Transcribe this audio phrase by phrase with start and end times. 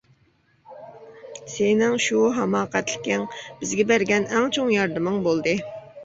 [1.55, 3.25] سېنىڭ شۇ ھاماقەتلىكىڭ
[3.59, 5.55] بىزگە بەرگەن ئەڭ چوڭ ياردىمىڭ بولدى.